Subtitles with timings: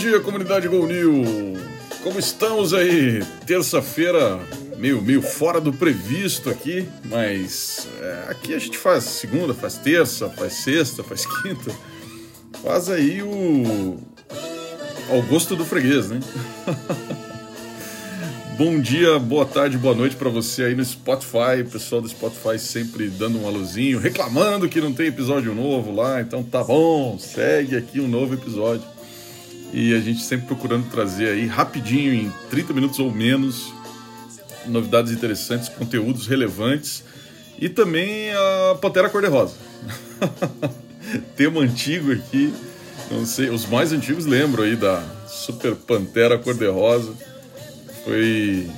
[0.00, 1.22] dia, comunidade Gol New.
[2.02, 3.22] Como estamos aí?
[3.46, 4.40] Terça-feira,
[4.78, 10.30] meio, meio fora do previsto aqui, mas é, aqui a gente faz segunda, faz terça,
[10.30, 11.70] faz sexta, faz quinta.
[12.62, 13.98] Faz aí o.
[15.10, 16.18] ao gosto do freguês, né?
[18.56, 21.60] Bom dia, boa tarde, boa noite para você aí no Spotify.
[21.60, 26.22] O pessoal do Spotify sempre dando um aluzinho, reclamando que não tem episódio novo lá.
[26.22, 28.99] Então tá bom, segue aqui um novo episódio.
[29.72, 33.72] E a gente sempre procurando trazer aí rapidinho, em 30 minutos ou menos,
[34.66, 37.04] novidades interessantes, conteúdos relevantes
[37.58, 39.54] e também a Pantera Cor-de-Rosa.
[41.36, 42.52] Tema antigo aqui,
[43.10, 47.14] não sei, os mais antigos lembram aí da Super Pantera Cor-de-Rosa
[48.04, 48.68] foi.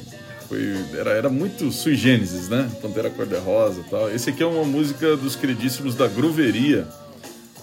[0.98, 2.70] era, era muito sui generis, né?
[2.80, 4.10] Pantera Cor-de-Rosa e tal.
[4.10, 6.86] Esse aqui é uma música dos queridíssimos da Groveria,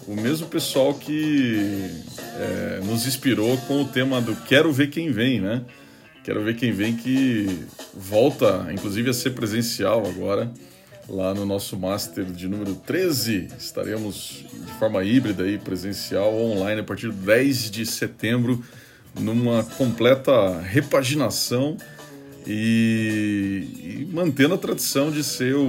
[0.10, 1.88] o mesmo pessoal que
[2.40, 5.62] é, nos inspirou com o tema do Quero Ver Quem Vem, né?
[6.24, 10.52] Quero Ver Quem Vem que volta, inclusive, a ser presencial agora,
[11.08, 13.50] lá no nosso Master de número 13.
[13.60, 18.64] Estaremos de forma híbrida aí, presencial, online, a partir do 10 de setembro
[19.14, 21.78] numa completa repaginação
[22.52, 25.62] e, e, mantendo a tradição de ser o,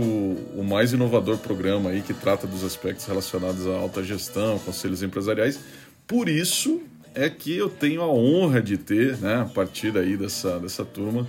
[0.56, 5.60] o, mais inovador programa aí que trata dos aspectos relacionados à alta gestão, conselhos empresariais.
[6.06, 6.80] Por isso
[7.14, 11.26] é que eu tenho a honra de ter, né, a partir aí dessa, dessa turma,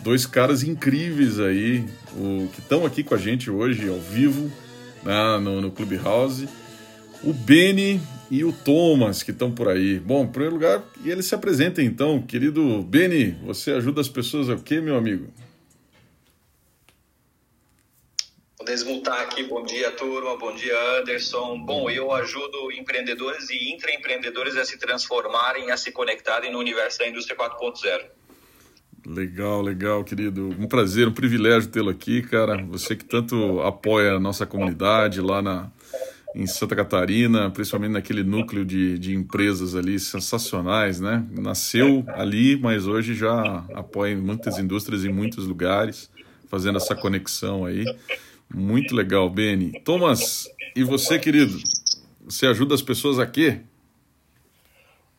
[0.00, 1.84] dois caras incríveis aí,
[2.16, 4.50] o, que estão aqui com a gente hoje ao vivo
[5.04, 6.48] né, no, no Clubhouse.
[7.22, 9.98] O Beni e o Thomas, que estão por aí.
[9.98, 12.20] Bom, em primeiro lugar, e eles se apresentem então.
[12.22, 15.32] Querido Beni, você ajuda as pessoas a quê, meu amigo?
[18.58, 19.44] Vou desmutar aqui.
[19.44, 20.36] Bom dia, turma.
[20.36, 21.58] Bom dia, Anderson.
[21.64, 27.08] Bom, eu ajudo empreendedores e intraempreendedores a se transformarem, a se conectarem no universo da
[27.08, 28.06] indústria 4.0.
[29.06, 30.48] Legal, legal, querido.
[30.58, 32.60] Um prazer, um privilégio tê-lo aqui, cara.
[32.64, 35.70] Você que tanto apoia a nossa comunidade lá na,
[36.36, 41.26] em Santa Catarina, principalmente naquele núcleo de, de empresas ali sensacionais, né?
[41.30, 46.10] Nasceu ali, mas hoje já apoia muitas indústrias em muitos lugares,
[46.50, 47.84] fazendo essa conexão aí.
[48.54, 49.80] Muito legal, Beni.
[49.80, 51.58] Thomas, e você, querido?
[52.26, 53.60] Você ajuda as pessoas a quê?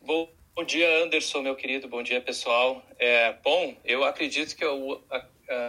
[0.00, 1.88] Bom, bom dia, Anderson, meu querido.
[1.88, 2.86] Bom dia, pessoal.
[2.96, 5.02] É, bom, eu acredito que eu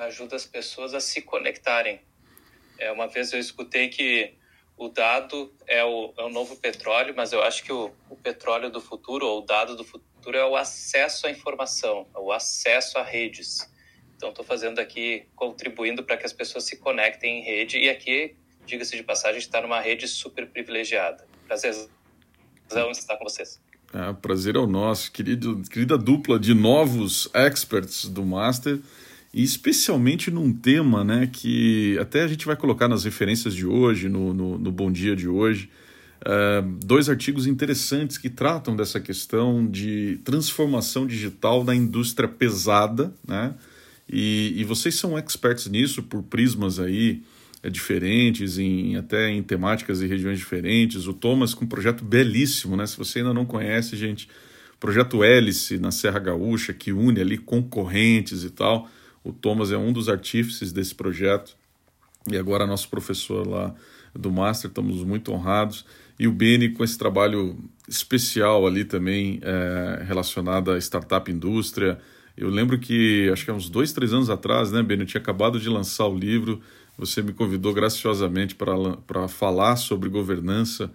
[0.05, 1.99] ajudo as pessoas a se conectarem.
[2.77, 4.37] É, uma vez eu escutei que
[4.79, 8.71] o dado é o, é o novo petróleo, mas eu acho que o, o petróleo
[8.71, 12.97] do futuro, ou o dado do futuro, é o acesso à informação, é o acesso
[12.97, 13.69] a redes.
[14.15, 17.77] Então, estou fazendo aqui, contribuindo para que as pessoas se conectem em rede.
[17.77, 21.27] E aqui, diga-se de passagem, está numa rede super privilegiada.
[21.45, 21.89] Prazerzão
[22.91, 23.61] estar com vocês.
[23.93, 28.79] É, prazer é o nosso, querido, querida dupla de novos experts do Master
[29.33, 34.09] e especialmente num tema né, que até a gente vai colocar nas referências de hoje,
[34.09, 35.69] no, no, no Bom Dia de hoje,
[36.21, 43.53] uh, dois artigos interessantes que tratam dessa questão de transformação digital da indústria pesada, né?
[44.11, 47.21] E, e vocês são experts nisso por prismas aí
[47.61, 51.05] é, diferentes, em, até em temáticas e regiões diferentes.
[51.05, 52.87] O Thomas com um projeto belíssimo, né?
[52.87, 54.27] Se você ainda não conhece, gente,
[54.79, 58.89] projeto Hélice na Serra Gaúcha, que une ali concorrentes e tal.
[59.23, 61.55] O Thomas é um dos artífices desse projeto
[62.29, 63.73] e agora nosso professor lá
[64.13, 65.85] do Master, estamos muito honrados.
[66.17, 67.57] E o Beni com esse trabalho
[67.87, 71.97] especial ali também é, relacionado à startup indústria.
[72.35, 75.21] Eu lembro que, acho que há uns dois, três anos atrás, né, Beni, eu tinha
[75.21, 76.61] acabado de lançar o livro,
[76.97, 80.91] você me convidou graciosamente para falar sobre governança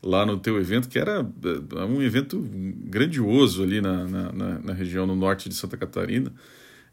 [0.00, 1.28] lá no teu evento, que era
[1.74, 2.38] é, um evento
[2.84, 6.32] grandioso ali na, na, na região no norte de Santa Catarina.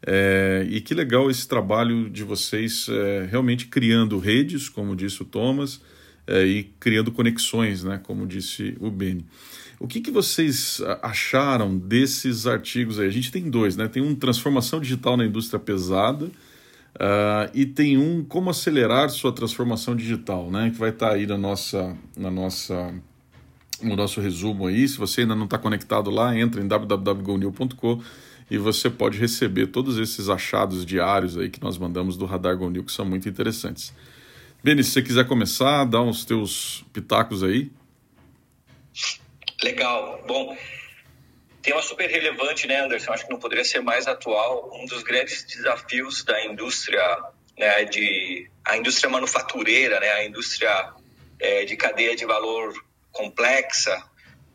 [0.04, 5.24] É, e que legal esse trabalho de vocês é, realmente criando redes, como disse o
[5.24, 5.80] Thomas,
[6.26, 9.24] é, e criando conexões, né, como disse o Beni.
[9.78, 13.06] O que, que vocês acharam desses artigos aí?
[13.06, 13.86] A gente tem dois, né?
[13.88, 19.94] Tem um Transformação Digital na Indústria Pesada uh, e tem um Como Acelerar Sua Transformação
[19.94, 20.70] Digital, né?
[20.70, 22.94] Que vai estar tá aí na nossa, na nossa,
[23.82, 24.88] no nosso resumo aí.
[24.88, 28.00] Se você ainda não está conectado lá, entra em www.gonil.com
[28.50, 32.84] e você pode receber todos esses achados diários aí que nós mandamos do Radar Gonil,
[32.84, 33.92] que são muito interessantes.
[34.62, 37.70] Beni, se você quiser começar, dá uns teus pitacos aí.
[39.62, 40.22] Legal.
[40.26, 40.56] Bom,
[41.62, 43.12] tema super relevante, né, Anderson?
[43.12, 44.70] Acho que não poderia ser mais atual.
[44.74, 47.02] Um dos grandes desafios da indústria,
[47.58, 50.92] né, de a indústria manufatureira, né, a indústria
[51.40, 52.72] é, de cadeia de valor
[53.12, 54.00] complexa,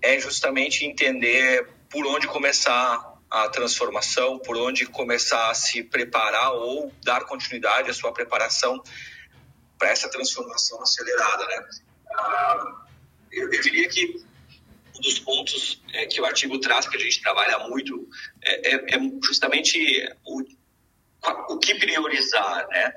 [0.02, 6.94] é justamente entender por onde começar a transformação, por onde começar a se preparar ou
[7.02, 8.84] dar continuidade à sua preparação
[9.80, 11.70] para essa transformação acelerada, né?
[12.14, 12.86] Ah,
[13.32, 14.22] eu, diria que
[14.98, 18.06] um dos pontos é, que o artigo traz, que a gente trabalha muito,
[18.44, 19.80] é, é, é justamente
[20.26, 20.44] o,
[21.54, 22.94] o que priorizar, né?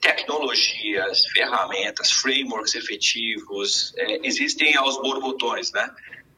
[0.00, 5.92] Tecnologias, ferramentas, frameworks efetivos, é, existem aos borbotões, né?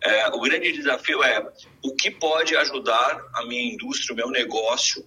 [0.04, 1.42] É, o grande desafio é
[1.82, 5.02] o que pode ajudar a minha indústria, o meu negócio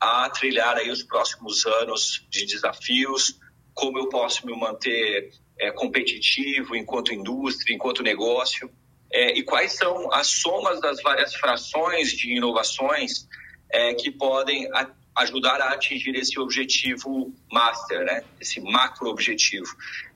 [0.00, 3.38] a trilhar aí os próximos anos de desafios,
[3.74, 8.70] como eu posso me manter é, competitivo enquanto indústria, enquanto negócio,
[9.12, 13.28] é, e quais são as somas das várias frações de inovações
[13.70, 18.24] é, que podem a, ajudar a atingir esse objetivo master, né?
[18.40, 19.68] esse macro objetivo.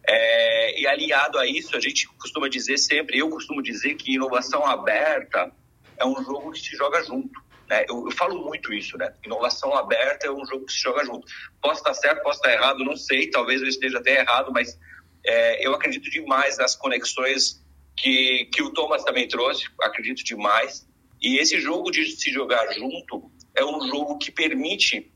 [0.07, 4.67] É, e aliado a isso, a gente costuma dizer sempre, eu costumo dizer que inovação
[4.67, 5.53] aberta
[5.97, 7.41] é um jogo que se joga junto.
[7.69, 7.85] Né?
[7.89, 9.15] Eu, eu, falo muito isso, né?
[9.25, 11.27] Inovação aberta é um jogo que se joga junto.
[11.61, 14.79] Posso estar certo, posso estar errado, não sei, talvez eu esteja até errado, mas
[15.25, 17.63] é, eu acredito demais nas conexões
[17.97, 20.87] que, que o Thomas também trouxe, acredito demais.
[21.21, 25.12] E esse jogo de se jogar junto é um jogo que permite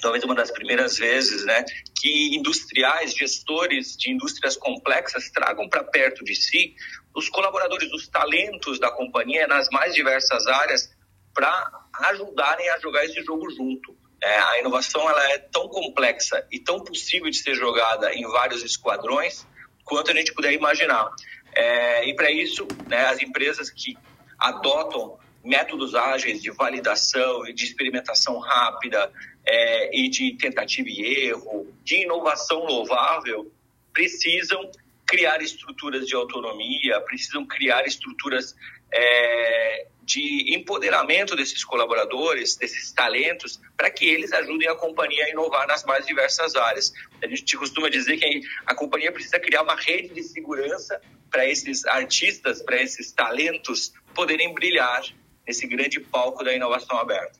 [0.00, 1.64] talvez uma das primeiras vezes, né,
[2.00, 6.74] que industriais, gestores de indústrias complexas tragam para perto de si
[7.14, 10.90] os colaboradores, os talentos da companhia nas mais diversas áreas
[11.34, 11.70] para
[12.10, 13.96] ajudarem a jogar esse jogo junto.
[14.22, 18.62] É, a inovação ela é tão complexa e tão possível de ser jogada em vários
[18.62, 19.46] esquadrões
[19.84, 21.10] quanto a gente puder imaginar.
[21.52, 23.96] É, e para isso, né, as empresas que
[24.38, 29.10] adotam métodos ágeis de validação e de experimentação rápida
[29.46, 33.50] é, e de tentativa e erro, de inovação louvável,
[33.92, 34.70] precisam
[35.06, 38.54] criar estruturas de autonomia, precisam criar estruturas
[38.92, 45.66] é, de empoderamento desses colaboradores, desses talentos, para que eles ajudem a companhia a inovar
[45.66, 46.92] nas mais diversas áreas.
[47.22, 51.00] A gente costuma dizer que a companhia precisa criar uma rede de segurança
[51.30, 55.02] para esses artistas, para esses talentos poderem brilhar
[55.46, 57.38] nesse grande palco da inovação aberta.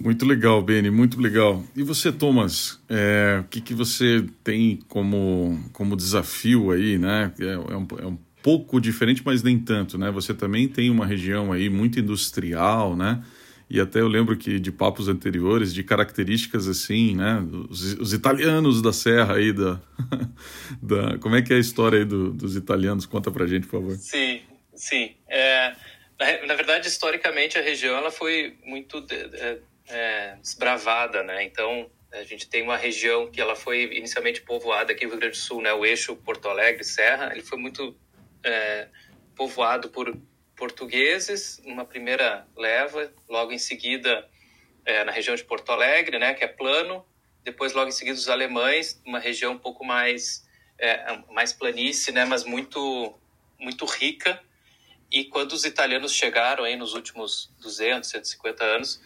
[0.00, 1.64] Muito legal, Beni, muito legal.
[1.74, 7.32] E você, Thomas, é, o que, que você tem como, como desafio aí, né?
[7.40, 10.10] É, é, um, é um pouco diferente, mas nem tanto, né?
[10.10, 13.22] Você também tem uma região aí muito industrial, né?
[13.70, 17.44] E até eu lembro que de papos anteriores, de características assim, né?
[17.68, 19.78] Os, os italianos da serra aí, da,
[20.82, 21.18] da...
[21.18, 23.04] Como é que é a história aí do, dos italianos?
[23.04, 23.96] Conta pra gente, por favor.
[23.96, 24.40] Sim,
[24.74, 25.14] sim.
[25.28, 25.74] É,
[26.18, 29.04] na, na, verdade, historicamente, a região ela foi muito...
[29.10, 31.42] É, é, desbravada, né?
[31.44, 35.36] Então a gente tem uma região que ela foi inicialmente povoada aqui no Rio Grande
[35.36, 35.72] do Sul, né?
[35.72, 37.96] O eixo Porto Alegre Serra, ele foi muito
[38.42, 38.88] é,
[39.36, 40.16] povoado por
[40.56, 44.28] portugueses, numa primeira leva, logo em seguida
[44.84, 46.34] é, na região de Porto Alegre, né?
[46.34, 47.06] Que é plano.
[47.44, 50.46] Depois logo em seguida os alemães, uma região um pouco mais
[50.78, 52.24] é, mais planície, né?
[52.24, 53.18] Mas muito
[53.58, 54.40] muito rica.
[55.10, 59.00] E quando os italianos chegaram aí nos últimos 200, 150 anos,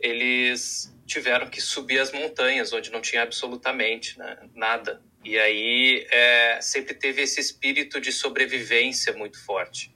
[0.00, 5.00] eles tiveram que subir as montanhas, onde não tinha absolutamente né, nada.
[5.24, 9.94] E aí é, sempre teve esse espírito de sobrevivência muito forte.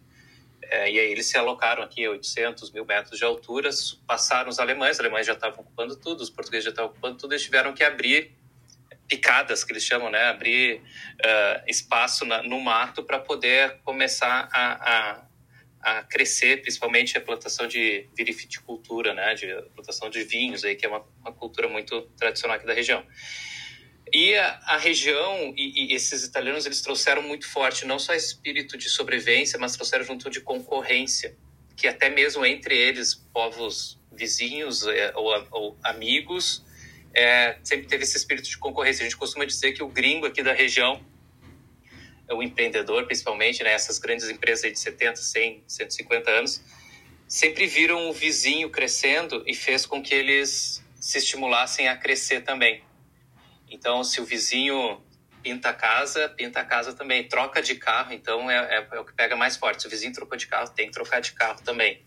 [0.62, 3.70] É, e aí eles se alocaram aqui a 800 mil metros de altura,
[4.06, 7.32] passaram os alemães, os alemães já estavam ocupando tudo, os portugueses já estavam ocupando tudo,
[7.32, 8.36] eles tiveram que abrir
[9.08, 10.22] picadas, que eles chamam, né?
[10.28, 15.24] abrir uh, espaço na, no mato para poder começar a, a
[15.82, 20.88] a crescer, principalmente a plantação de viticultura, né, de plantação de vinhos aí que é
[20.88, 23.04] uma, uma cultura muito tradicional aqui da região.
[24.12, 28.76] E a, a região e, e, esses italianos eles trouxeram muito forte não só espírito
[28.76, 31.36] de sobrevivência, mas trouxeram junto de concorrência,
[31.76, 36.64] que até mesmo entre eles povos vizinhos é, ou, ou, amigos
[37.14, 39.02] é, sempre teve esse espírito de concorrência.
[39.02, 41.04] A gente costuma dizer que o gringo aqui da região
[42.30, 46.62] o empreendedor, principalmente, né, essas grandes empresas de 70, 100, 150 anos,
[47.28, 52.82] sempre viram o vizinho crescendo e fez com que eles se estimulassem a crescer também.
[53.70, 55.00] Então, se o vizinho
[55.42, 57.26] pinta a casa, pinta a casa também.
[57.26, 59.82] Troca de carro, então, é, é, é, o que pega mais forte.
[59.82, 62.02] Se o vizinho trocou de carro, tem que trocar de carro também.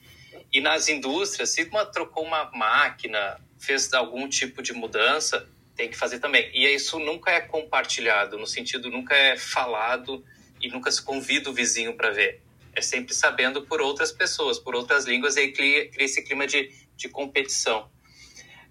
[0.51, 5.97] E nas indústrias, se uma trocou uma máquina, fez algum tipo de mudança, tem que
[5.97, 6.49] fazer também.
[6.53, 10.23] E isso nunca é compartilhado, no sentido nunca é falado
[10.61, 12.41] e nunca se convida o vizinho para ver.
[12.75, 16.47] É sempre sabendo por outras pessoas, por outras línguas, e aí cria, cria esse clima
[16.47, 17.91] de, de competição.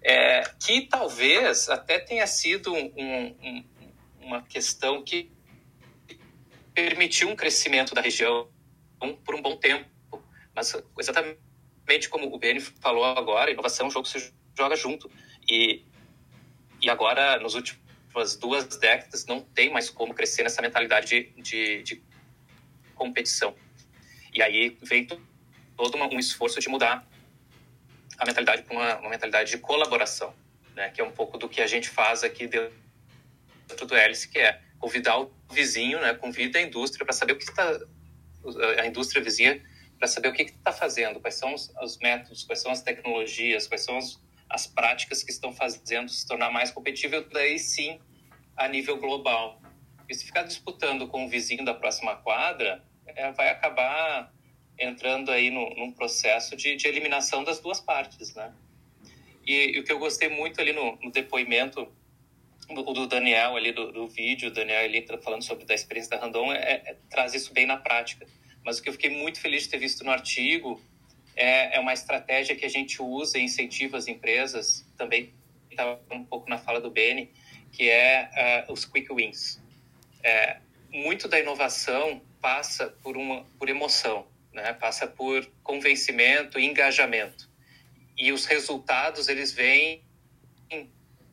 [0.01, 3.65] É, que talvez até tenha sido um, um,
[4.19, 5.31] uma questão que
[6.73, 8.49] permitiu um crescimento da região
[9.23, 9.89] por um bom tempo.
[10.55, 15.09] Mas exatamente como o Beni falou agora, inovação é um jogo que se joga junto.
[15.49, 15.82] E,
[16.83, 21.83] e agora, nos últimas duas décadas, não tem mais como crescer nessa mentalidade de, de,
[21.83, 22.03] de
[22.93, 23.55] competição.
[24.33, 27.07] E aí vem todo um esforço de mudar
[28.17, 30.35] a mentalidade para uma, uma, mentalidade de colaboração,
[30.75, 30.89] né?
[30.89, 34.61] que é um pouco do que a gente faz aqui dentro do Hélice, que é
[34.77, 36.13] convidar o vizinho, né?
[36.13, 37.79] convida a indústria para saber o que está
[38.79, 39.63] a indústria vizinha
[39.97, 43.67] para saber o que está fazendo, quais são os, os, métodos, quais são as tecnologias,
[43.67, 44.19] quais são as,
[44.53, 47.99] as práticas que estão fazendo se tornar mais competitivo, daí sim
[48.55, 49.59] a nível global.
[50.07, 54.31] E se ficar disputando com o vizinho da próxima quadra, é, vai acabar
[54.77, 58.53] entrando aí no, num processo de, de, eliminação das duas partes, né?
[59.43, 61.91] E, e, o que eu gostei muito ali no, no depoimento
[62.69, 66.23] do, do, Daniel ali do, do vídeo, o Daniel ali falando sobre da experiência da
[66.23, 68.27] Randon, é, é, traz isso bem na prática.
[68.63, 70.79] Mas o que eu fiquei muito feliz de ter visto no artigo
[71.35, 75.33] é, é uma estratégia que a gente usa e incentiva as empresas, também
[75.69, 77.31] estava um pouco na fala do Beni,
[77.71, 79.61] que é uh, os quick wins.
[80.23, 80.57] É,
[80.91, 84.73] muito da inovação passa por uma por emoção, né?
[84.73, 87.49] Passa por convencimento e engajamento.
[88.17, 90.03] E os resultados eles vêm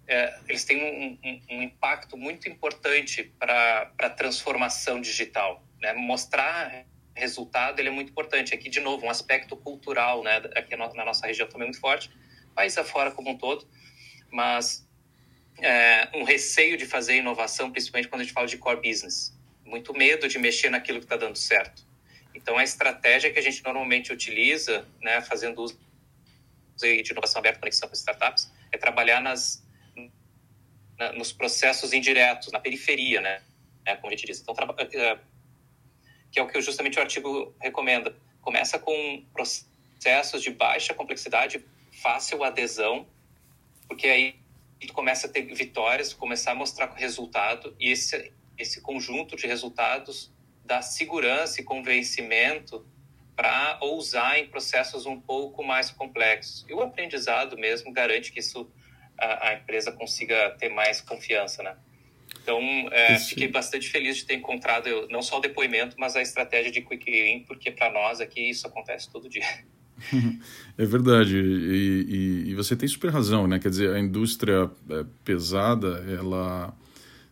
[0.07, 5.65] é, eles têm um, um, um, impacto muito importante para a transformação digital.
[5.81, 5.93] Né?
[5.93, 8.55] Mostrar resultado ele é muito importante.
[8.55, 10.37] Aqui, de novo, um aspecto cultural, né?
[10.55, 12.11] aqui na nossa região também é muito forte,
[12.55, 13.67] país afora como um todo,
[14.31, 14.87] mas
[15.59, 19.37] é, um receio de fazer inovação, principalmente quando a gente fala de core business.
[19.65, 21.87] Muito medo de mexer naquilo que está dando certo.
[22.35, 25.79] Então, a estratégia que a gente normalmente utiliza, né, fazendo uso
[26.77, 29.63] de inovação aberta, conexão com startups, é trabalhar nas,
[30.99, 33.43] na, nos processos indiretos, na periferia, né?
[33.85, 34.41] É, como a gente diz.
[34.41, 35.19] Então, é,
[36.31, 38.17] que é o que justamente o artigo recomenda.
[38.41, 41.65] Começa com processos de baixa complexidade,
[42.03, 43.07] fácil adesão,
[43.89, 44.37] porque aí
[44.87, 50.33] tu começa a ter vitórias, começar a mostrar resultado, e esse, esse conjunto de resultados
[50.65, 52.87] dá segurança e convencimento
[53.35, 56.65] para ousar em processos um pouco mais complexos.
[56.69, 58.71] E o aprendizado mesmo garante que isso
[59.19, 61.77] a, a empresa consiga ter mais confiança, né?
[62.43, 66.71] Então, é, fiquei bastante feliz de ter encontrado não só o depoimento, mas a estratégia
[66.71, 69.45] de Quick Win, porque para nós aqui isso acontece todo dia.
[70.79, 73.59] É verdade, e, e, e, você tem super razão, né?
[73.59, 76.75] Quer dizer, a indústria é, pesada, ela,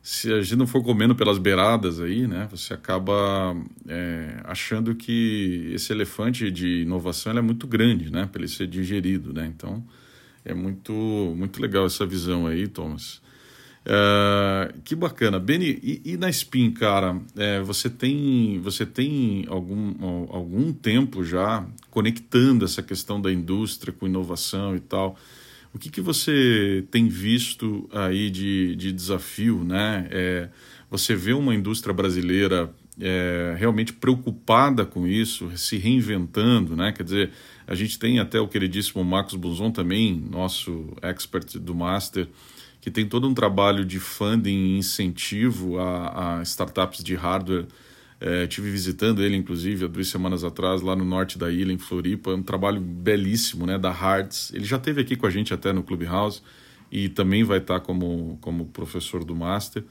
[0.02, 2.46] se a gente não for comendo pelas beiradas aí, né?
[2.50, 3.56] Você acaba
[3.88, 8.28] é, achando que esse elefante de inovação é muito grande, né?
[8.30, 9.46] Para ele ser digerido, né?
[9.46, 9.82] Então,
[10.44, 13.22] é muito, muito legal essa visão aí, Thomas.
[13.86, 15.38] Uh, que bacana.
[15.38, 21.66] Beni, e, e, na Spin, cara, é, você tem, você tem algum, algum tempo já
[21.90, 25.16] conectando essa questão da indústria com inovação e tal.
[25.72, 30.08] O que, que você tem visto aí de, de desafio, né?
[30.10, 30.48] É,
[30.90, 32.70] você vê uma indústria brasileira
[33.00, 36.92] é, realmente preocupada com isso, se reinventando, né?
[36.92, 37.30] Quer dizer,
[37.66, 42.28] a gente tem até o queridíssimo Marcos Buzon também, nosso expert do Master,
[42.80, 47.66] que tem todo um trabalho de funding e incentivo a, a startups de hardware.
[48.20, 51.78] É, tive visitando ele, inclusive, há duas semanas atrás, lá no norte da ilha, em
[51.78, 52.34] Floripa.
[52.34, 54.52] Um trabalho belíssimo, né, da Hards.
[54.52, 56.42] Ele já esteve aqui com a gente até no Clubhouse
[56.90, 59.84] e também vai estar como, como professor do Master.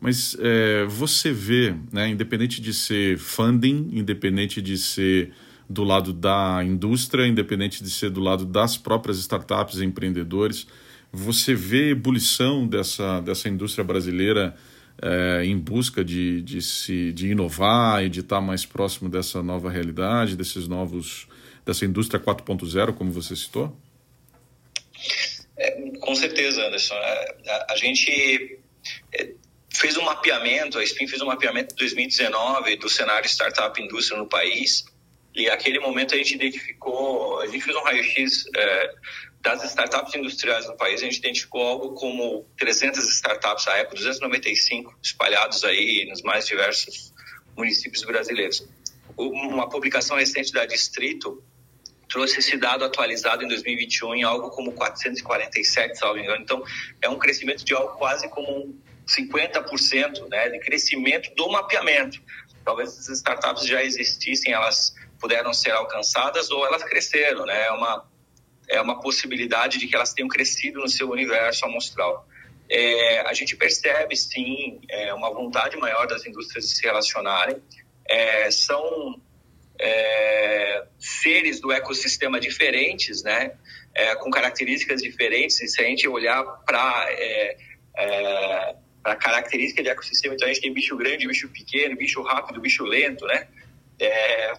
[0.00, 5.32] Mas é, você vê, né, independente de ser funding, independente de ser
[5.68, 10.66] do lado da indústria, independente de ser do lado das próprias startups e empreendedores,
[11.12, 14.56] você vê ebulição dessa, dessa indústria brasileira
[15.00, 19.70] é, em busca de, de, se, de inovar e de estar mais próximo dessa nova
[19.70, 21.28] realidade, desses novos,
[21.66, 23.76] dessa indústria 4.0, como você citou?
[25.56, 26.94] É, com certeza, Anderson.
[26.94, 28.58] A, a, a gente
[29.12, 29.32] é,
[29.68, 34.26] fez um mapeamento, a Spin fez um mapeamento em 2019 do cenário startup indústria no
[34.26, 34.84] país
[35.34, 38.94] e naquele momento a gente identificou, a gente fez um raio-x é,
[39.40, 44.94] das startups industriais no país, a gente identificou algo como 300 startups à época, 295
[45.02, 47.12] espalhados aí nos mais diversos
[47.56, 48.66] municípios brasileiros.
[49.16, 51.42] Uma publicação recente da Distrito
[52.08, 56.42] trouxe esse dado atualizado em 2021 em algo como 447, salvo engano.
[56.42, 56.62] Então,
[57.00, 62.22] é um crescimento de algo quase como 50% né, de crescimento do mapeamento.
[62.64, 67.66] Talvez essas startups já existissem, elas puderam ser alcançadas ou elas cresceram, né?
[67.66, 68.04] É uma,
[68.68, 72.26] é uma possibilidade de que elas tenham crescido no seu universo amostral.
[72.68, 77.62] É, a gente percebe, sim, é, uma vontade maior das indústrias de se relacionarem.
[78.04, 79.20] É, são
[79.80, 83.52] é, seres do ecossistema diferentes, né?
[83.94, 85.60] É, com características diferentes.
[85.60, 87.56] E se a gente olhar para é,
[89.04, 92.82] a característica de ecossistema, então a gente tem bicho grande, bicho pequeno, bicho rápido, bicho
[92.82, 93.46] lento, né?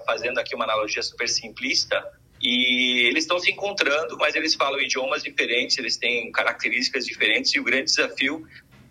[0.06, 2.04] Fazendo aqui uma analogia super simplista.
[2.42, 7.54] E eles estão se encontrando, mas eles falam idiomas diferentes, eles têm características diferentes.
[7.56, 8.46] E o grande desafio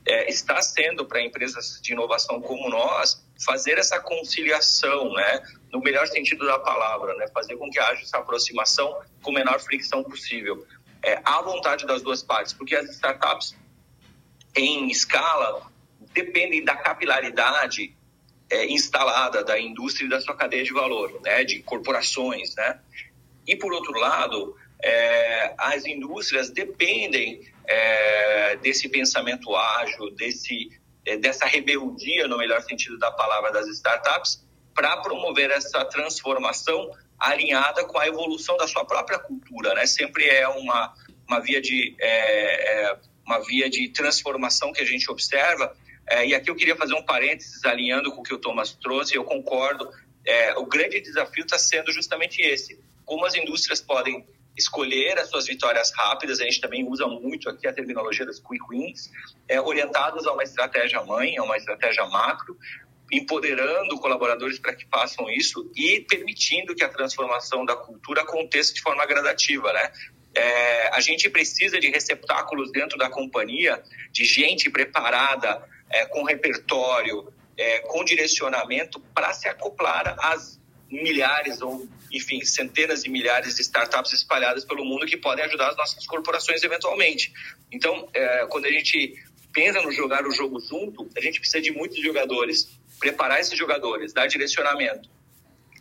[0.07, 5.42] é, está sendo para empresas de inovação como nós fazer essa conciliação, né,
[5.73, 9.61] no melhor sentido da palavra, né, fazer com que haja essa aproximação com a menor
[9.61, 10.66] fricção possível.
[11.04, 13.57] É, à vontade das duas partes, porque as startups
[14.54, 15.66] em escala
[16.12, 17.97] dependem da capilaridade
[18.52, 22.78] é, instalada da indústria e da sua cadeia de valor, né, de corporações, né.
[23.47, 24.54] E por outro lado,
[24.85, 30.71] é, as indústrias dependem é, desse pensamento ágil, desse,
[31.06, 34.44] é, dessa rebeldia, no melhor sentido da palavra, das startups,
[34.75, 39.75] para promover essa transformação alinhada com a evolução da sua própria cultura.
[39.75, 39.87] Né?
[39.87, 40.92] Sempre é uma,
[41.26, 45.75] uma, via de, é, é, uma via de transformação que a gente observa.
[46.09, 49.14] É, e aqui eu queria fazer um parênteses alinhando com o que o Thomas trouxe,
[49.14, 49.88] eu concordo.
[50.56, 55.92] o grande desafio está sendo justamente esse: como as indústrias podem escolher as suas vitórias
[55.94, 59.11] rápidas, a gente também usa muito aqui a terminologia das quick wins,
[59.49, 62.56] é, orientadas a uma estratégia mãe, a uma estratégia macro,
[63.11, 68.80] empoderando colaboradores para que façam isso e permitindo que a transformação da cultura aconteça de
[68.80, 69.93] forma gradativa, né?
[70.34, 75.62] É, a gente precisa de receptáculos dentro da companhia, de gente preparada,
[75.93, 83.11] é, com repertório, é, com direcionamento para se acoplar às milhares ou enfim, centenas de
[83.11, 87.33] milhares de startups espalhadas pelo mundo que podem ajudar as nossas corporações eventualmente.
[87.71, 89.15] Então, é, quando a gente
[89.52, 92.69] pensa no jogar o jogo junto, a gente precisa de muitos jogadores.
[92.99, 95.09] Preparar esses jogadores, dar direcionamento,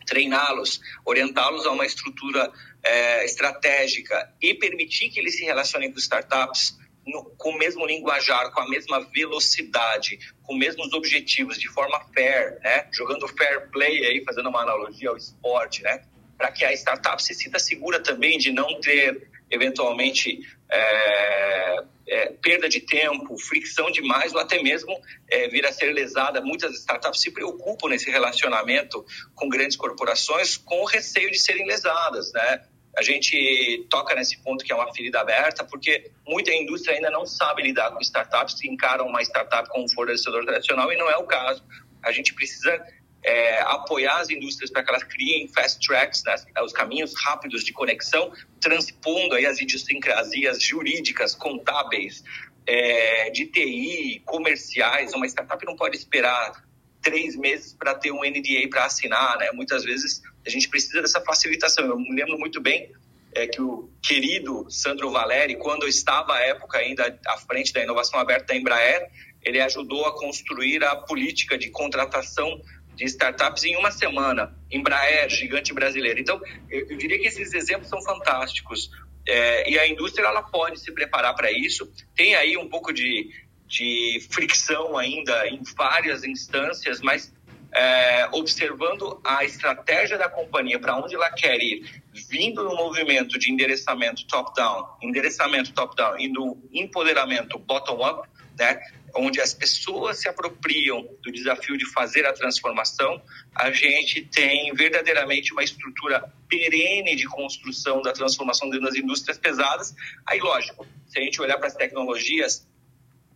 [0.06, 2.50] treiná-los, orientá-los a uma estrutura
[2.82, 8.50] é, estratégica e permitir que eles se relacionem com startups no, com o mesmo linguajar,
[8.52, 12.88] com a mesma velocidade, com os mesmos objetivos, de forma fair, né?
[12.92, 16.04] Jogando fair play aí, fazendo uma analogia ao esporte, né?
[16.42, 22.68] para que a startup se sinta segura também de não ter, eventualmente, é, é, perda
[22.68, 24.92] de tempo, fricção demais ou até mesmo
[25.30, 26.40] é, vir a ser lesada.
[26.40, 32.32] Muitas startups se preocupam nesse relacionamento com grandes corporações com o receio de serem lesadas,
[32.32, 32.64] né?
[32.96, 37.24] A gente toca nesse ponto que é uma ferida aberta, porque muita indústria ainda não
[37.24, 41.16] sabe lidar com startups, se encaram uma startup como um fornecedor tradicional e não é
[41.16, 41.64] o caso.
[42.02, 42.84] A gente precisa
[43.24, 47.72] é, apoiar as indústrias para que elas criem fast tracks, né, os caminhos rápidos de
[47.72, 52.22] conexão, transpondo aí as idiosincrasias jurídicas, contábeis,
[52.66, 55.14] é, de TI, comerciais.
[55.14, 56.62] Uma startup não pode esperar
[57.00, 59.50] três meses para ter um NDA para assinar, né?
[59.52, 61.86] Muitas vezes a gente precisa dessa facilitação.
[61.86, 62.90] Eu me lembro muito bem
[63.34, 68.18] é, que o querido Sandro Valeri, quando estava à época ainda à frente da inovação
[68.18, 69.10] aberta da Embraer,
[69.42, 72.60] ele ajudou a construir a política de contratação
[72.94, 74.54] de startups em uma semana.
[74.70, 76.20] Embraer, gigante brasileiro.
[76.20, 78.90] Então, eu, eu diria que esses exemplos são fantásticos.
[79.26, 81.90] É, e a indústria ela pode se preparar para isso.
[82.14, 83.30] Tem aí um pouco de,
[83.66, 87.32] de fricção ainda em várias instâncias, mas
[87.72, 93.50] é, observando a estratégia da companhia, para onde ela quer ir, vindo no movimento de
[93.50, 98.78] endereçamento top-down, endereçamento top-down e no empoderamento bottom-up, né?
[99.14, 103.22] onde as pessoas se apropriam do desafio de fazer a transformação,
[103.54, 109.94] a gente tem verdadeiramente uma estrutura perene de construção da transformação dentro das indústrias pesadas.
[110.26, 112.66] Aí, lógico, se a gente olhar para as tecnologias,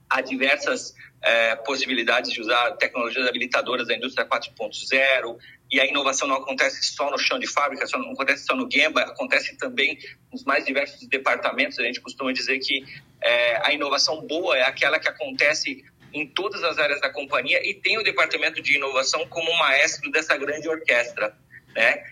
[0.09, 5.39] há diversas é, possibilidades de usar tecnologias habilitadoras da indústria 4.0,
[5.71, 8.71] e a inovação não acontece só no chão de fábrica, só não acontece só no
[8.71, 9.99] Gemba, acontece também
[10.33, 11.79] nos mais diversos departamentos.
[11.79, 12.85] A gente costuma dizer que
[13.21, 17.75] é, a inovação boa é aquela que acontece em todas as áreas da companhia e
[17.75, 21.37] tem o departamento de inovação como maestro dessa grande orquestra.
[21.75, 22.05] Né?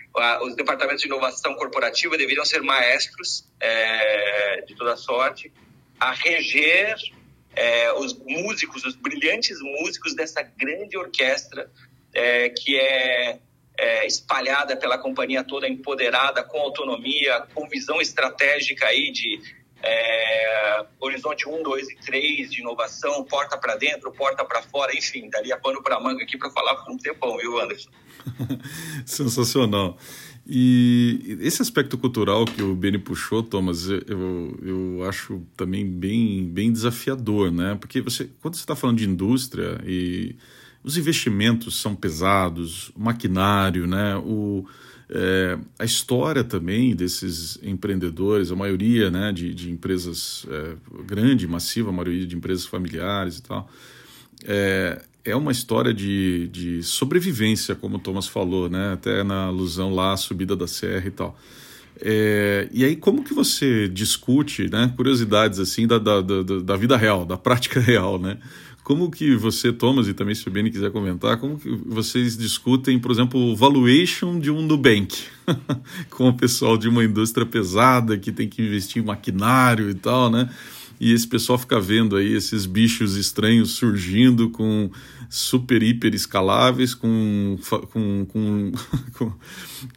[0.43, 5.51] Os departamentos de inovação corporativa deveriam ser maestros é, de toda sorte
[5.99, 6.95] a reger
[7.55, 11.71] é, os músicos, os brilhantes músicos dessa grande orquestra
[12.13, 13.39] é, que é,
[13.77, 19.41] é, espalhada pela companhia toda, empoderada, com autonomia, com visão estratégica aí de
[19.81, 25.29] é, horizonte 1, 2 e 3 de inovação, porta para dentro, porta para fora, enfim,
[25.29, 27.89] daria pano para manga aqui para falar por um tempão, viu, Anderson?
[29.05, 29.97] Sensacional.
[30.47, 36.71] E esse aspecto cultural que o Beni puxou, Thomas, eu, eu acho também bem, bem
[36.71, 37.75] desafiador, né?
[37.79, 40.35] Porque você, quando você está falando de indústria e
[40.83, 44.15] os investimentos são pesados, o maquinário, né?
[44.17, 44.65] O,
[45.09, 51.89] é, a história também desses empreendedores, a maioria né, de, de empresas é, grande, massiva,
[51.89, 53.69] a maioria de empresas familiares e tal,
[54.43, 58.93] é, é uma história de, de sobrevivência, como o Thomas falou, né?
[58.93, 61.37] até na alusão lá, a subida da serra e tal.
[61.99, 66.95] É, e aí, como que você discute né, curiosidades assim da, da, da, da vida
[66.95, 68.37] real, da prática real, né?
[68.83, 72.99] Como que você, Thomas, e também se o Beni quiser comentar, como que vocês discutem,
[72.99, 75.23] por exemplo, o valuation de um Nubank,
[76.11, 80.29] com o pessoal de uma indústria pesada que tem que investir em maquinário e tal,
[80.29, 80.47] né?
[80.99, 84.89] E esse pessoal fica vendo aí esses bichos estranhos surgindo com
[85.29, 87.57] super hiper escaláveis, com,
[87.91, 88.71] com, com,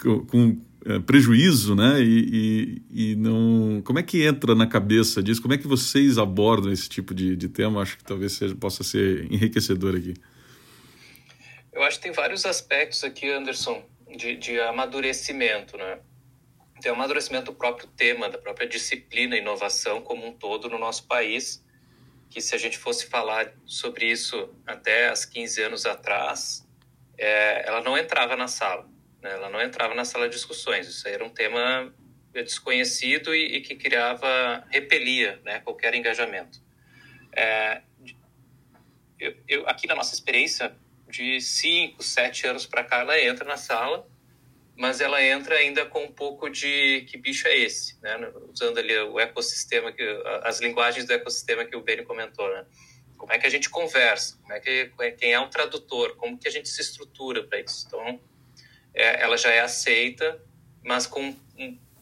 [0.01, 2.01] com, com é, prejuízo, né?
[2.01, 3.83] E, e, e, não.
[3.85, 5.43] Como é que entra na cabeça disso?
[5.43, 7.83] Como é que vocês abordam esse tipo de, de tema?
[7.83, 10.15] Acho que talvez seja, possa ser enriquecedor aqui.
[11.73, 13.85] Eu acho que tem vários aspectos aqui, Anderson,
[14.17, 15.99] de, de amadurecimento, né?
[16.81, 21.07] Tem o amadurecimento do próprio tema, da própria disciplina, inovação como um todo no nosso
[21.07, 21.63] país,
[22.31, 26.67] que se a gente fosse falar sobre isso até as 15 anos atrás,
[27.17, 28.89] é, ela não entrava na sala
[29.21, 29.33] né?
[29.33, 30.87] Ela não entrava na sala de discussões.
[30.89, 31.93] Isso era um tema
[32.33, 36.61] desconhecido e, e que criava, repelia né, qualquer engajamento.
[37.33, 37.83] É,
[39.19, 40.75] eu, eu, aqui na nossa experiência,
[41.09, 44.07] de cinco, sete anos para cá, ela entra na sala,
[44.79, 48.17] mas ela entra ainda com um pouco de que bicho é esse, né?
[48.49, 50.03] usando ali o ecossistema, que,
[50.45, 52.49] as linguagens do ecossistema que o Benny comentou.
[52.49, 52.65] Né?
[53.17, 54.39] Como é que a gente conversa?
[54.41, 56.15] Como é que, quem é um tradutor?
[56.15, 57.87] Como que a gente se estrutura para isso?
[57.89, 58.21] Então,
[58.95, 60.41] é, ela já é aceita,
[60.85, 61.35] mas com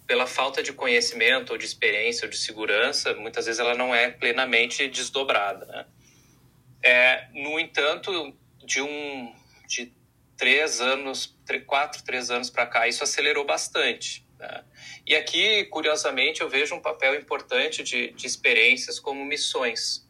[0.07, 4.11] pela falta de conhecimento ou de experiência ou de segurança, muitas vezes ela não é
[4.11, 5.65] plenamente desdobrada.
[5.65, 5.87] Né?
[6.83, 9.35] É, no entanto, de um
[9.67, 9.93] de
[10.37, 14.27] três anos, quatro, três anos para cá, isso acelerou bastante.
[14.39, 14.65] Né?
[15.07, 20.07] E aqui, curiosamente, eu vejo um papel importante de, de experiências como missões,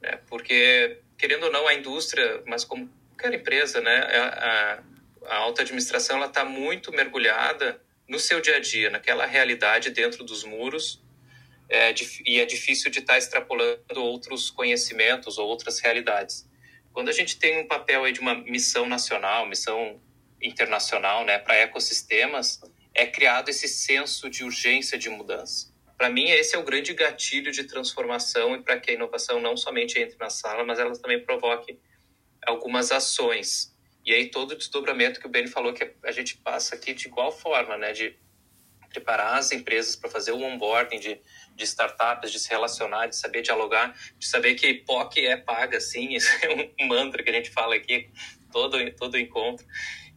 [0.00, 0.18] né?
[0.28, 4.82] porque querendo ou não a indústria, mas como qualquer empresa, né, a,
[5.26, 10.44] a alta administração está muito mergulhada no seu dia a dia, naquela realidade dentro dos
[10.44, 11.02] muros,
[11.68, 11.92] é,
[12.24, 16.48] e é difícil de estar tá extrapolando outros conhecimentos ou outras realidades.
[16.92, 20.00] Quando a gente tem um papel de uma missão nacional, missão
[20.40, 22.60] internacional, né, para ecossistemas,
[22.94, 25.72] é criado esse senso de urgência de mudança.
[25.96, 29.56] Para mim, esse é o grande gatilho de transformação e para que a inovação não
[29.56, 31.78] somente entre na sala, mas ela também provoque
[32.46, 33.76] algumas ações.
[34.04, 37.08] E aí todo o desdobramento que o Benny falou que a gente passa aqui de
[37.08, 37.92] igual forma, né?
[37.92, 38.16] De
[38.88, 41.20] preparar as empresas para fazer o onboarding de,
[41.54, 46.14] de startups, de se relacionar, de saber dialogar, de saber que POC é paga, sim,
[46.16, 48.08] isso é um mantra que a gente fala aqui
[48.50, 49.66] todo, todo encontro.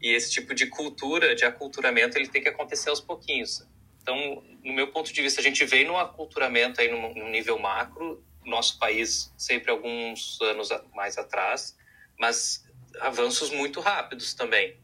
[0.02, 3.66] E esse tipo de cultura, de aculturamento, ele tem que acontecer aos pouquinhos.
[4.02, 7.60] Então, no meu ponto de vista, a gente vem num aculturamento aí no, no nível
[7.60, 11.78] macro, nosso país sempre alguns anos mais atrás,
[12.20, 12.66] mas
[13.00, 14.76] avanços muito rápidos também.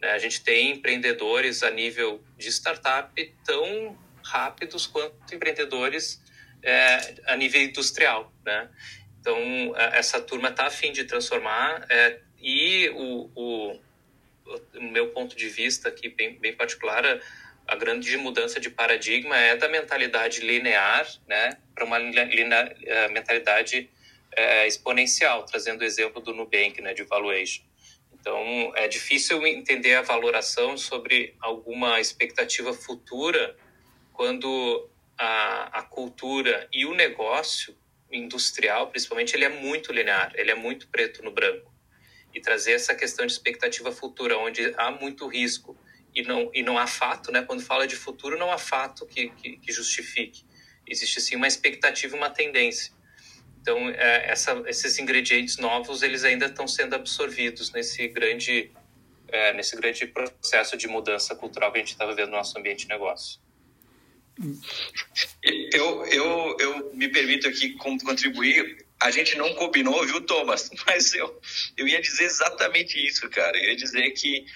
[0.00, 0.12] Né?
[0.12, 6.22] A gente tem empreendedores a nível de startup tão rápidos quanto empreendedores
[6.62, 8.32] é, a nível industrial.
[8.44, 8.68] Né?
[9.20, 9.38] Então,
[9.76, 13.80] essa turma está a fim de transformar é, e o, o,
[14.46, 17.20] o, meu ponto de vista aqui, bem, bem particular, a,
[17.66, 23.90] a grande mudança de paradigma é da mentalidade linear né, para uma linear, é, mentalidade
[24.32, 27.64] é, exponencial, trazendo o exemplo do Nubank, né, de valuation.
[28.12, 33.56] Então, é difícil entender a valoração sobre alguma expectativa futura
[34.12, 37.76] quando a, a cultura e o negócio
[38.10, 41.72] industrial, principalmente, ele é muito linear, ele é muito preto no branco.
[42.36, 45.74] E trazer essa questão de expectativa futura, onde há muito risco
[46.14, 47.42] e não, e não há fato, né?
[47.42, 50.44] quando fala de futuro, não há fato que, que, que justifique.
[50.86, 52.92] Existe sim uma expectativa, uma tendência.
[53.60, 58.70] Então, é, essa, esses ingredientes novos, eles ainda estão sendo absorvidos nesse grande,
[59.28, 62.82] é, nesse grande processo de mudança cultural que a gente está vivendo no nosso ambiente
[62.82, 63.40] de negócio.
[65.72, 68.85] Eu, eu, eu me permito aqui contribuir.
[69.00, 70.70] A gente não combinou, viu, Thomas?
[70.86, 71.40] Mas eu,
[71.76, 73.56] eu ia dizer exatamente isso, cara.
[73.56, 74.46] Eu ia dizer que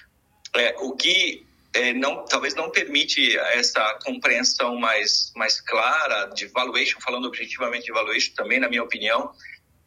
[0.55, 6.99] é, o que é, não, talvez não permite essa compreensão mais, mais clara de valuation,
[6.99, 9.31] falando objetivamente de valuation também, na minha opinião,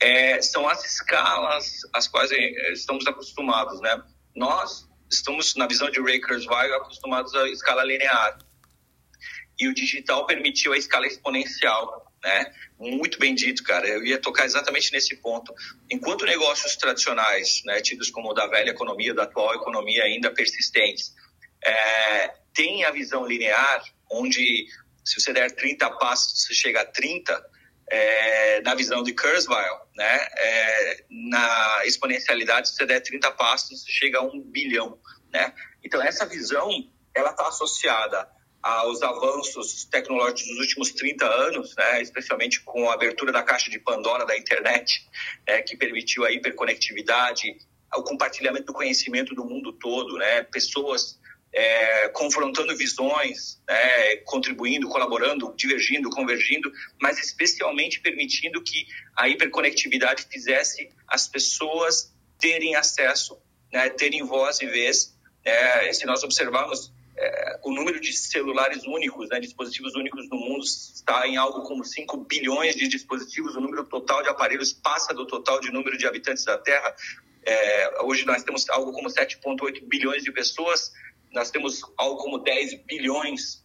[0.01, 4.03] é, são as escalas às quais é, estamos acostumados, né?
[4.35, 8.39] Nós estamos, na visão de Ray Kurzweil, acostumados à escala linear.
[9.59, 12.04] E o digital permitiu a escala exponencial.
[12.25, 12.53] Né?
[12.79, 13.87] Muito bem dito, cara.
[13.87, 15.55] Eu ia tocar exatamente nesse ponto.
[15.91, 21.15] Enquanto negócios tradicionais, né, tidos como da velha economia, da atual economia ainda persistentes,
[21.63, 24.67] é, têm a visão linear, onde
[25.05, 27.45] se você der 30 passos, você chega a 30,
[27.91, 30.29] é, na visão de Kurzweil, né?
[30.39, 34.99] É, na exponencialidade, se você der 30 passos, você chega a um bilhão,
[35.31, 35.53] né?
[35.85, 36.71] Então, essa visão,
[37.15, 38.27] ela está associada
[38.65, 43.79] aos avanços tecnológicos dos últimos 30 anos, né, especialmente com a abertura da caixa de
[43.79, 45.07] Pandora da internet,
[45.47, 47.59] é, que permitiu a hiperconectividade,
[47.95, 51.21] o compartilhamento do conhecimento do mundo todo, né, pessoas
[51.53, 56.73] é, confrontando visões, né, contribuindo, colaborando, divergindo, convergindo,
[57.03, 63.39] mas especialmente permitindo que a hiperconectividade fizesse as pessoas terem acesso,
[63.71, 65.15] né, terem voz e vez.
[65.45, 70.65] Né, se nós observarmos é, o número de celulares únicos, né, dispositivos únicos no mundo
[70.65, 75.27] está em algo como 5 bilhões de dispositivos, o número total de aparelhos passa do
[75.27, 76.95] total de número de habitantes da Terra.
[77.47, 80.93] É, hoje nós temos algo como 7,8 bilhões de pessoas,
[81.33, 83.65] nós temos algo como 10 bilhões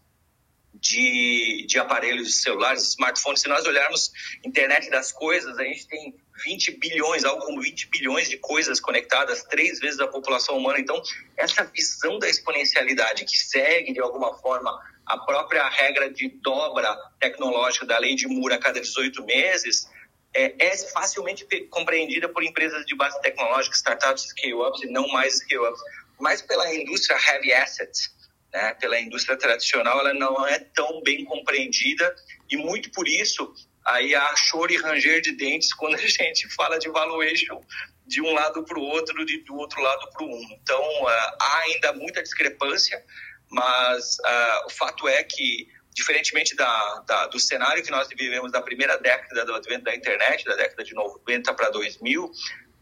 [0.74, 3.42] de, de aparelhos celulares, smartphones.
[3.42, 4.12] Se nós olharmos
[4.46, 9.44] internet das coisas, a gente tem 20 bilhões, algo como 20 bilhões de coisas conectadas,
[9.44, 10.80] três vezes a população humana.
[10.80, 11.02] Então,
[11.38, 14.72] essa visão da exponencialidade que segue, de alguma forma,
[15.06, 19.90] a própria regra de dobra tecnológica da lei de Moore a cada 18 meses,
[20.34, 25.82] é, é facilmente compreendida por empresas de base tecnológica, startups, scale-ups e não mais scale-ups,
[26.20, 28.14] mas pela indústria heavy assets,
[28.54, 32.16] né, pela indústria tradicional, ela não é tão bem compreendida
[32.50, 33.54] e muito por isso
[33.90, 37.62] aí há choro e ranger de dentes quando a gente fala de valuation
[38.06, 40.58] de um lado para o outro, de, do outro lado para o um.
[40.62, 43.04] Então, uh, há ainda muita discrepância,
[43.50, 48.62] mas uh, o fato é que, diferentemente da, da, do cenário que nós vivemos da
[48.62, 52.32] primeira década do advento da internet, da década de 90 para 2000,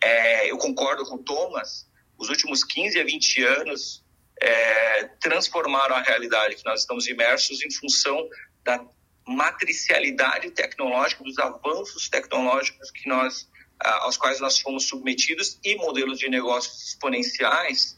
[0.01, 4.03] é, eu concordo com o Thomas, os últimos 15 a 20 anos
[4.41, 8.29] é, transformaram a realidade que nós estamos imersos em função
[8.63, 8.79] da
[9.27, 16.29] matricialidade tecnológica, dos avanços tecnológicos que nós, aos quais nós fomos submetidos e modelos de
[16.29, 17.97] negócios exponenciais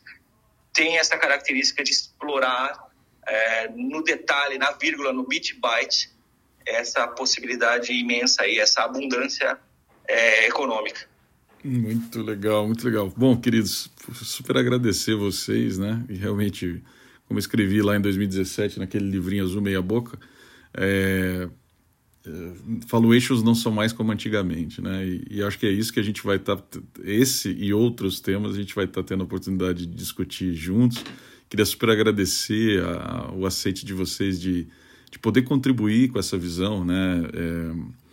[0.73, 2.89] têm essa característica de explorar
[3.27, 6.09] é, no detalhe, na vírgula, no bit byte,
[6.65, 9.57] essa possibilidade imensa e essa abundância
[10.07, 11.07] é, econômica.
[11.63, 13.11] Muito legal, muito legal.
[13.15, 16.03] Bom, queridos, super agradecer vocês, né?
[16.07, 16.81] E realmente,
[17.27, 20.17] como escrevi lá em 2017, naquele livrinho azul meia boca,
[20.73, 21.49] é,
[22.25, 22.51] é,
[22.87, 25.05] valuations não são mais como antigamente, né?
[25.07, 28.19] E, e acho que é isso que a gente vai estar, tá, esse e outros
[28.19, 31.03] temas, a gente vai estar tá tendo a oportunidade de discutir juntos.
[31.49, 34.67] Queria super agradecer a, o aceite de vocês de,
[35.09, 37.23] de poder contribuir com essa visão, né?
[37.33, 38.09] É,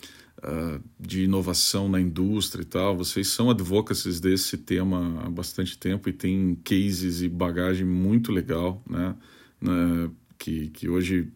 [0.47, 2.97] uh, de inovação na indústria e tal.
[2.97, 8.83] Vocês são advocacies desse tema há bastante tempo e tem cases e bagagem muito legal,
[8.89, 9.15] né?
[9.61, 11.29] né que, que hoje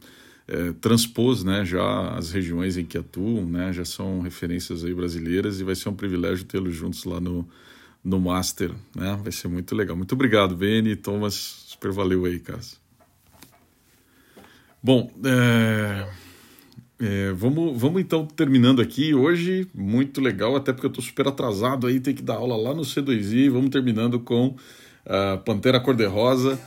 [0.51, 5.61] é, transpôs né, já as regiões em que atuam, né, já são referências aí brasileiras
[5.61, 7.49] e vai ser um privilégio tê-los juntos lá no,
[8.05, 9.19] no Master, né?
[9.23, 9.97] Vai ser muito legal.
[9.97, 11.35] Muito obrigado, Beni, Thomas,
[11.69, 12.61] super valeu aí, cara.
[14.83, 16.09] Bom, é...
[17.03, 21.87] É, vamos, vamos então terminando aqui hoje, muito legal, até porque eu estou super atrasado
[21.87, 23.49] aí, tem que dar aula lá no C2I.
[23.49, 24.55] Vamos terminando com
[25.07, 26.61] a Pantera Cor-de-Rosa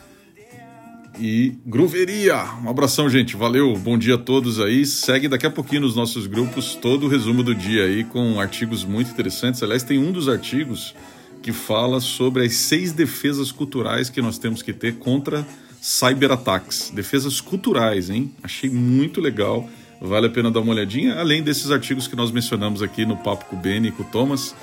[1.20, 2.44] e Gruveria.
[2.64, 4.86] Um abração, gente, valeu, bom dia a todos aí.
[4.86, 8.84] Segue daqui a pouquinho nos nossos grupos todo o resumo do dia aí com artigos
[8.84, 9.62] muito interessantes.
[9.64, 10.96] Aliás, tem um dos artigos
[11.42, 15.46] que fala sobre as seis defesas culturais que nós temos que ter contra
[15.82, 16.90] cyberataques.
[16.90, 18.34] Defesas culturais, hein?
[18.42, 19.70] Achei muito legal
[20.06, 23.46] Vale a pena dar uma olhadinha, além desses artigos que nós mencionamos aqui no Papo
[23.46, 24.54] com o Beni e com o Thomas.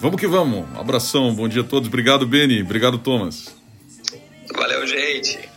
[0.00, 0.66] Vamos que vamos.
[0.74, 1.88] Um abração, bom dia a todos.
[1.88, 2.62] Obrigado, Beni.
[2.62, 3.54] Obrigado, Thomas.
[4.54, 5.55] Valeu, gente.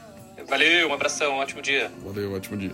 [0.50, 1.92] Valeu, um abração, um ótimo dia.
[2.04, 2.72] Valeu, ótimo dia.